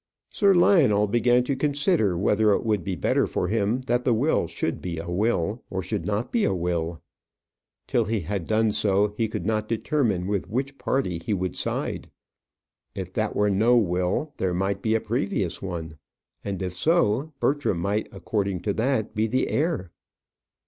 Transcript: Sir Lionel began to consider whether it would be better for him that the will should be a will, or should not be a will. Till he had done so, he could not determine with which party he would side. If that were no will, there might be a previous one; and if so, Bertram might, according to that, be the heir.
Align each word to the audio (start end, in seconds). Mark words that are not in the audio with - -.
Sir 0.31 0.55
Lionel 0.55 1.05
began 1.05 1.43
to 1.43 1.55
consider 1.55 2.17
whether 2.17 2.53
it 2.53 2.65
would 2.65 2.83
be 2.83 2.95
better 2.95 3.27
for 3.27 3.49
him 3.49 3.81
that 3.81 4.03
the 4.03 4.15
will 4.15 4.47
should 4.47 4.81
be 4.81 4.97
a 4.97 5.07
will, 5.07 5.63
or 5.69 5.83
should 5.83 6.07
not 6.07 6.31
be 6.31 6.43
a 6.43 6.55
will. 6.55 7.03
Till 7.85 8.05
he 8.05 8.21
had 8.21 8.47
done 8.47 8.71
so, 8.71 9.13
he 9.15 9.27
could 9.27 9.45
not 9.45 9.67
determine 9.67 10.25
with 10.25 10.49
which 10.49 10.79
party 10.79 11.19
he 11.19 11.35
would 11.35 11.55
side. 11.55 12.09
If 12.95 13.13
that 13.13 13.35
were 13.35 13.51
no 13.51 13.77
will, 13.77 14.33
there 14.37 14.55
might 14.55 14.81
be 14.81 14.95
a 14.95 15.01
previous 15.01 15.61
one; 15.61 15.99
and 16.43 16.63
if 16.63 16.73
so, 16.75 17.33
Bertram 17.39 17.77
might, 17.77 18.09
according 18.11 18.61
to 18.61 18.73
that, 18.73 19.13
be 19.13 19.27
the 19.27 19.49
heir. 19.49 19.87